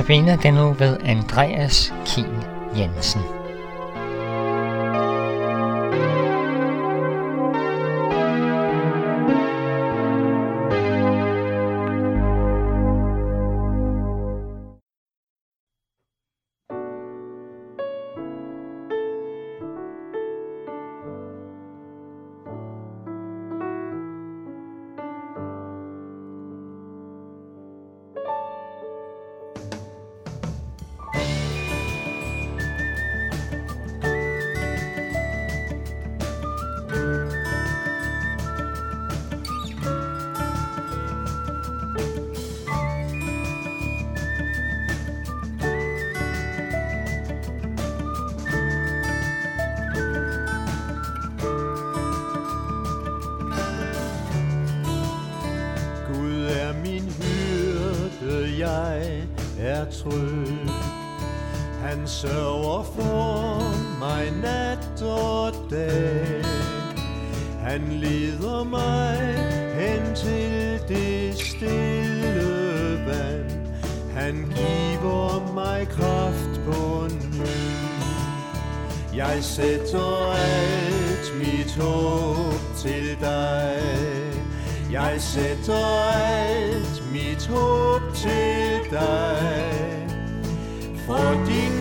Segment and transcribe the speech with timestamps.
[0.00, 3.39] Notabene den nu ved Andreas Kiel Jensen.
[59.90, 60.70] Tryg.
[61.82, 63.62] Han sørger for
[63.98, 66.44] mig nat og dag.
[67.60, 69.18] Han leder mig
[69.74, 73.50] hen til det stille vand.
[74.14, 77.80] Han giver mig kraft på ny.
[79.16, 84.29] Jeg sætter alt mit håb til dig.
[84.92, 90.06] Jeg sætter alt mit håb til dig.
[91.06, 91.79] For din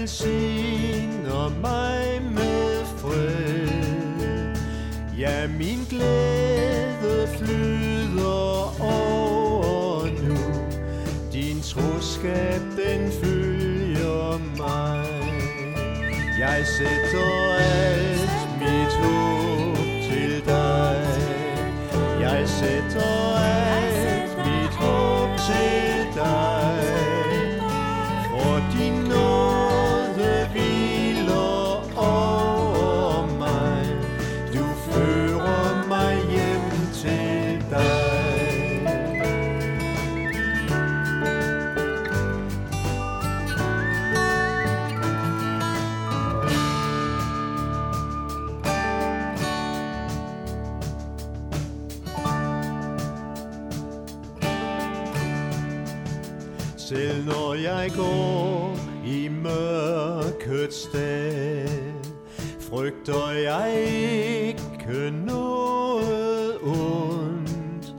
[0.00, 4.56] velsigner mig med fred.
[5.18, 10.38] Ja, min glæde flyder over nu,
[11.32, 15.06] din troskab den følger mig.
[16.38, 18.09] Jeg sætter alt
[57.62, 58.76] jeg går
[59.06, 61.92] i mørkets dal,
[62.60, 67.94] frygter jeg ikke noget ondt,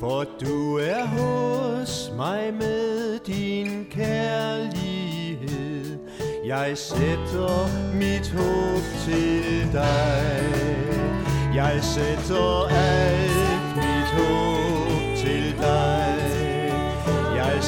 [0.00, 5.98] for du er hos mig med din kærlighed.
[6.46, 10.42] Jeg sætter mit håb til dig.
[11.54, 14.53] Jeg sætter alt mit håb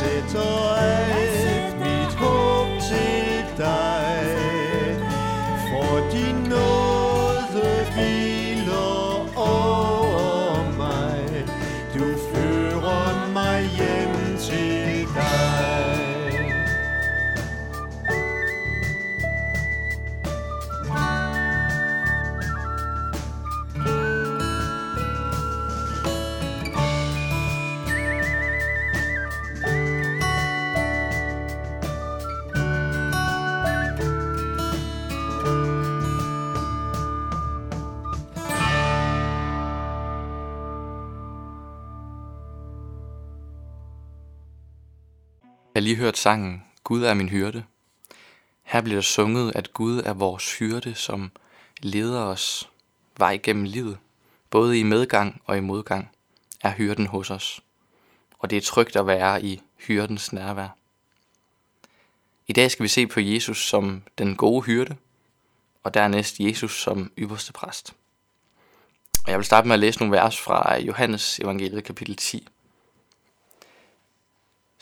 [0.00, 1.39] Jeg sætter
[45.80, 47.64] Jeg har lige hørt sangen Gud er min hyrde.
[48.62, 51.30] Her bliver der sunget, at Gud er vores hyrde, som
[51.78, 52.70] leder os
[53.18, 53.98] vej gennem livet.
[54.50, 56.10] Både i medgang og i modgang
[56.60, 57.62] er hyrden hos os.
[58.38, 60.68] Og det er trygt at være i hyrdens nærvær.
[62.46, 64.96] I dag skal vi se på Jesus som den gode hyrde,
[65.82, 67.94] og dernæst Jesus som ypperste præst.
[69.24, 72.48] Og jeg vil starte med at læse nogle vers fra Johannes evangeliet kapitel 10.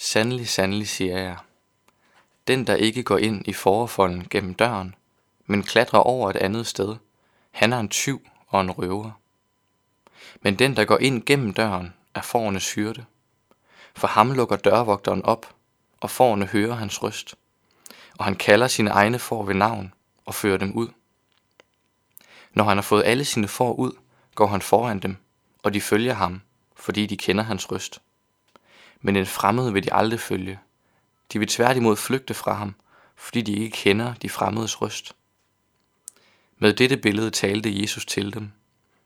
[0.00, 1.36] Sandelig, sandelig siger jeg,
[2.48, 4.94] den der ikke går ind i forfolden gennem døren,
[5.46, 6.96] men klatrer over et andet sted,
[7.50, 9.10] han er en tyv og en røver.
[10.40, 13.04] Men den der går ind gennem døren, er fårenes hyrde.
[13.94, 15.54] For ham lukker dørvogteren op,
[16.00, 17.34] og fårene hører hans røst.
[18.18, 19.94] og han kalder sine egne får ved navn
[20.26, 20.88] og fører dem ud.
[22.52, 23.92] Når han har fået alle sine får ud,
[24.34, 25.16] går han foran dem,
[25.62, 26.40] og de følger ham,
[26.76, 28.00] fordi de kender hans røst.
[29.00, 30.58] Men en fremmed vil de aldrig følge.
[31.32, 32.74] De vil tværtimod flygte fra ham,
[33.16, 35.12] fordi de ikke kender de fremmedes røst.
[36.58, 38.50] Med dette billede talte Jesus til dem,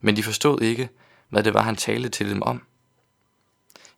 [0.00, 0.88] men de forstod ikke,
[1.28, 2.62] hvad det var, han talte til dem om.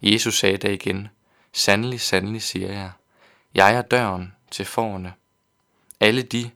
[0.02, 1.08] Jesus sagde da igen,
[1.52, 2.90] Sandelig, sandelig siger jeg,
[3.54, 5.12] jeg er døren til forerne.
[6.00, 6.50] Alle de,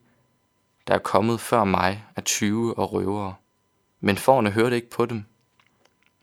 [0.87, 3.35] der er kommet før mig, er tyve og røvere,
[4.01, 5.25] men forerne hørte ikke på dem.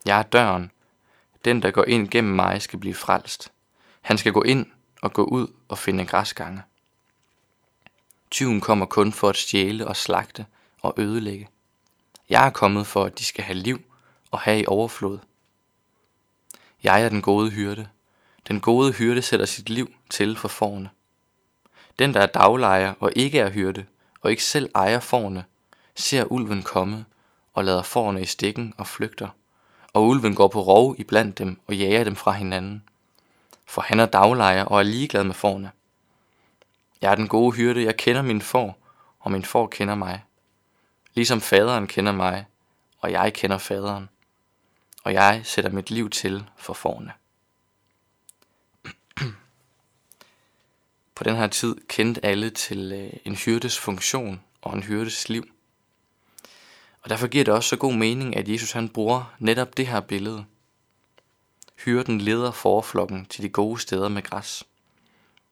[0.05, 0.71] Jeg er døren.
[1.45, 3.51] Den, der går ind gennem mig, skal blive frelst.
[4.01, 4.65] Han skal gå ind
[5.01, 6.61] og gå ud og finde græsgange.
[8.31, 10.45] Tyven kommer kun for at stjæle og slagte
[10.81, 11.47] og ødelægge.
[12.29, 13.81] Jeg er kommet for, at de skal have liv
[14.31, 15.19] og have i overflod.
[16.83, 17.87] Jeg er den gode hyrde.
[18.47, 20.89] Den gode hyrde sætter sit liv til for forne.
[21.99, 23.85] Den, der er daglejer og ikke er hyrde,
[24.21, 25.45] og ikke selv ejer forne,
[25.95, 27.05] ser ulven komme
[27.53, 29.27] og lader forne i stikken og flygter.
[29.93, 32.83] Og ulven går på rov i blandt dem og jager dem fra hinanden.
[33.65, 35.71] For han er daglejer og er ligeglad med forne.
[37.01, 38.77] Jeg er den gode hyrde, jeg kender min får,
[39.19, 40.23] og min får kender mig.
[41.13, 42.45] Ligesom faderen kender mig,
[42.99, 44.09] og jeg kender faderen.
[45.03, 47.13] Og jeg sætter mit liv til for forne.
[51.15, 55.43] På den her tid kendte alle til øh, en hyrdes funktion og en hyrdes liv.
[57.01, 59.99] Og derfor giver det også så god mening, at Jesus han bruger netop det her
[59.99, 60.45] billede.
[61.85, 64.63] Hyrden leder forflokken til de gode steder med græs.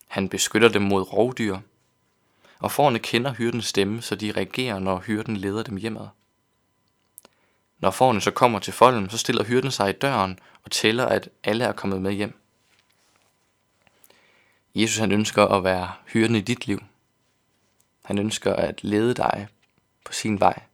[0.07, 1.57] Han beskytter dem mod rovdyr,
[2.59, 6.07] og forne kender hyrdens stemme, så de reagerer, når hyrden leder dem hjemad.
[7.79, 11.29] Når forne så kommer til folden, så stiller hyrden sig i døren og tæller, at
[11.44, 12.39] alle er kommet med hjem.
[14.75, 16.83] Jesus han ønsker at være hyrden i dit liv.
[18.03, 19.47] Han ønsker at lede dig
[20.05, 20.67] på sin vej.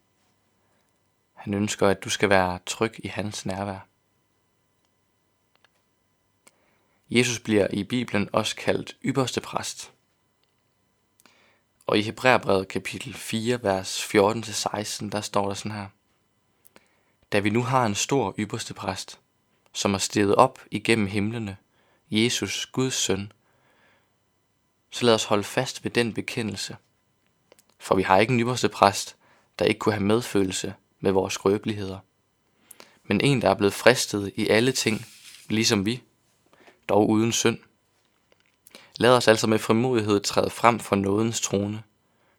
[1.43, 3.87] Han ønsker, at du skal være tryg i hans nærvær.
[7.09, 9.91] Jesus bliver i Bibelen også kaldt ypperste præst.
[11.87, 15.87] Og i Hebræerbrevet kapitel 4, vers 14-16, der står der sådan her.
[17.31, 19.19] Da vi nu har en stor ypperste præst,
[19.73, 21.57] som er steget op igennem himlene,
[22.11, 23.31] Jesus, Guds søn,
[24.91, 26.77] så lad os holde fast ved den bekendelse.
[27.79, 29.15] For vi har ikke en ypperste præst,
[29.59, 31.99] der ikke kunne have medfølelse med vores skrøbeligheder,
[33.03, 35.05] men en, der er blevet fristet i alle ting,
[35.49, 36.03] ligesom vi,
[36.89, 37.59] dog uden synd.
[38.99, 41.83] Lad os altså med frimodighed træde frem for nådens trone,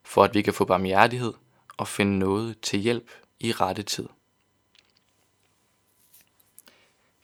[0.02, 1.32] for at vi kan få barmhjertighed
[1.76, 4.08] og finde noget til hjælp i rette tid.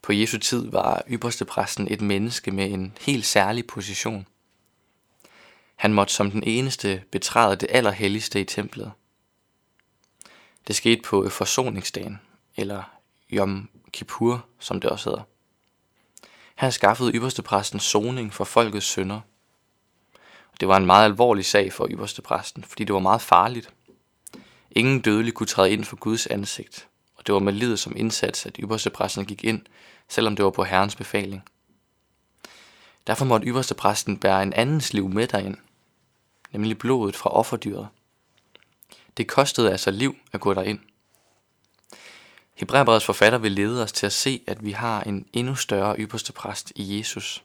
[0.03, 4.27] På Jesu tid var ypperste præsten et menneske med en helt særlig position.
[5.77, 8.93] Han måtte som den eneste betræde det allerhelligste i templet.
[10.67, 12.21] Det skete på forsoningsdagen,
[12.57, 12.83] eller
[13.33, 15.23] Yom Kippur, som det også hedder.
[16.57, 19.21] Her skaffede ypperstepræsten soning for folkets synder.
[20.61, 23.73] Det var en meget alvorlig sag for ypperstepræsten, fordi det var meget farligt.
[24.71, 28.47] Ingen dødelig kunne træde ind for Guds ansigt, og det var med livet som indsats,
[28.47, 29.63] at ypperstepræsten gik ind,
[30.09, 31.43] selvom det var på Herrens befaling.
[33.07, 35.57] Derfor måtte ypperstepræsten bære en andens liv med derind,
[36.53, 37.89] nemlig blodet fra offerdyret.
[39.17, 40.79] Det kostede altså liv at gå derind.
[42.55, 46.33] Hebræerbrevets forfatter vil lede os til at se, at vi har en endnu større ypperste
[46.33, 47.45] præst i Jesus.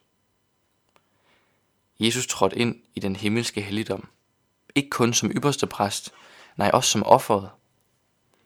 [1.99, 4.07] Jesus trådte ind i den himmelske helligdom.
[4.75, 6.13] Ikke kun som ypperste præst,
[6.57, 7.49] nej også som offeret.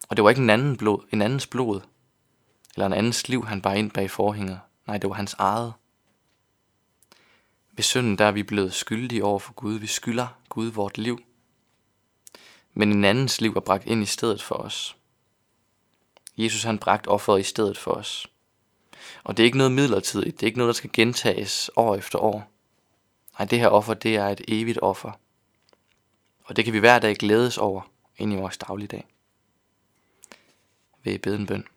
[0.10, 1.82] Og det var ikke en, anden blod, en andens blod,
[2.76, 4.60] eller en andens liv, han bar ind bag forhænget.
[4.88, 5.74] Nej, det var hans eget.
[7.72, 9.74] Ved synden der er vi blevet skyldige over for Gud.
[9.74, 11.20] Vi skylder Gud vort liv.
[12.74, 14.96] Men en andens liv er bragt ind i stedet for os.
[16.38, 18.28] Jesus han bragt offeret i stedet for os.
[19.24, 20.36] Og det er ikke noget midlertidigt.
[20.36, 22.52] Det er ikke noget, der skal gentages år efter år.
[23.40, 25.12] Nej, det her offer, det er et evigt offer.
[26.44, 27.82] Og det kan vi hver dag glædes over
[28.18, 29.08] ind i vores dagligdag.
[31.04, 31.68] Ved beden bøn?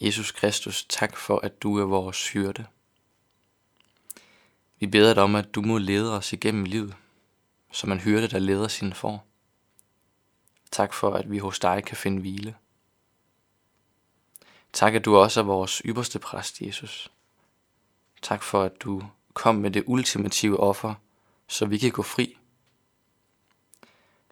[0.00, 2.66] Jesus Kristus, tak for, at du er vores hyrde.
[4.80, 6.94] Vi beder dig om, at du må lede os igennem livet,
[7.70, 9.26] som en hyrde, der leder sine får.
[10.70, 12.56] Tak for, at vi hos dig kan finde hvile.
[14.72, 17.12] Tak, at du også er vores ypperste præst, Jesus.
[18.22, 19.02] Tak for, at du
[19.34, 20.94] kom med det ultimative offer,
[21.46, 22.38] så vi kan gå fri.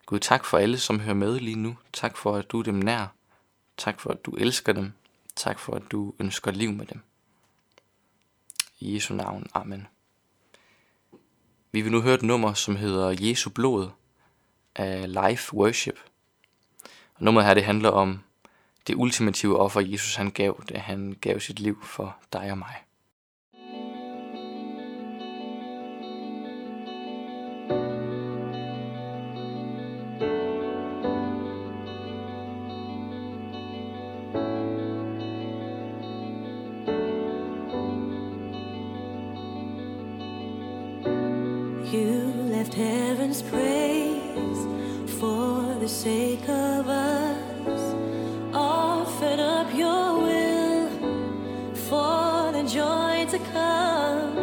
[0.07, 1.79] Gud, tak for alle, som hører med lige nu.
[1.93, 3.07] Tak for, at du er dem nær.
[3.77, 4.93] Tak for, at du elsker dem.
[5.37, 7.01] Tak for, at du ønsker liv med dem.
[8.81, 9.47] I Jesu navn.
[9.55, 9.87] Amen.
[11.77, 13.89] Vi vil nu høre et nummer, som hedder Jesu blod
[14.77, 15.99] af Life Worship.
[17.15, 18.21] Og nummeret her, det handler om
[18.87, 22.75] det ultimative offer, Jesus han gav, da han gav sit liv for dig og mig.
[41.93, 44.61] You left heaven's praise
[45.21, 47.95] for the sake of us.
[48.53, 50.89] Offered up your will
[51.89, 54.35] for the joy to come.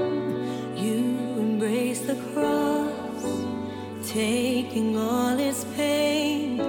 [0.77, 3.25] You embraced the cross,
[4.07, 6.59] taking all its pain.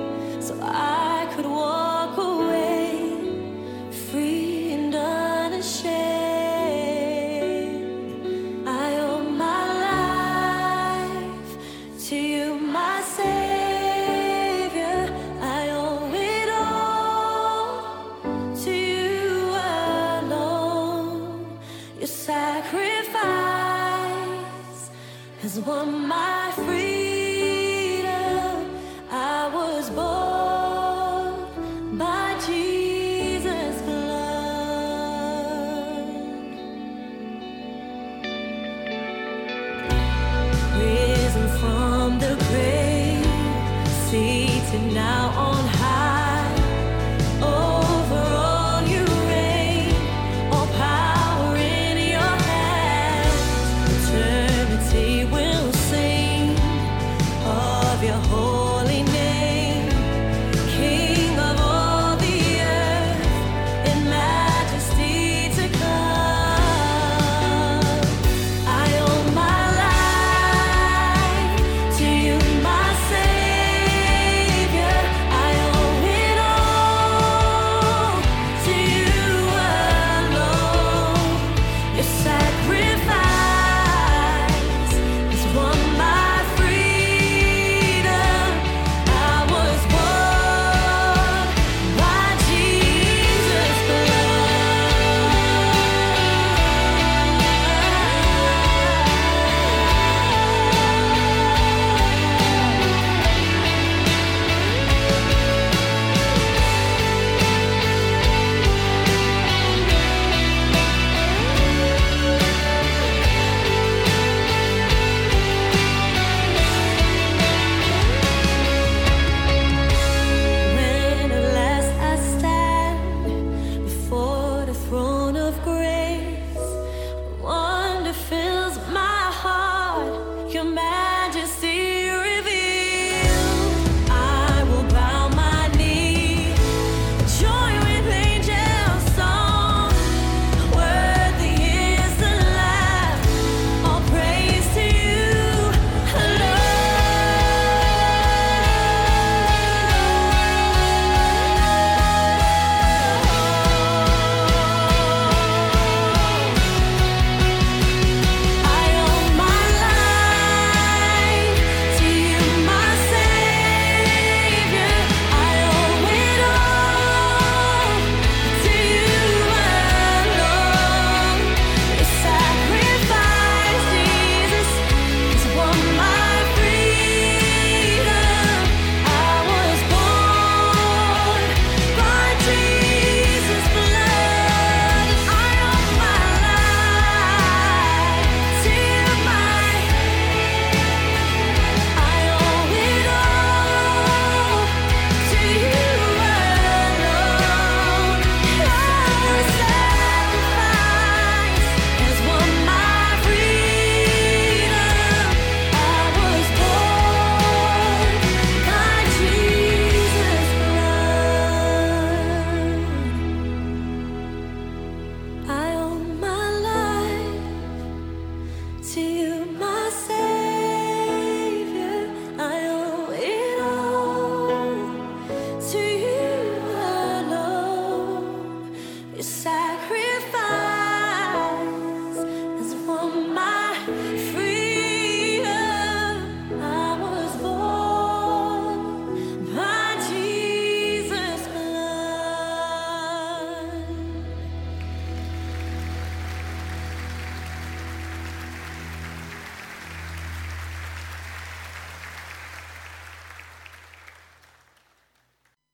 [0.42, 1.03] So I
[25.66, 26.03] one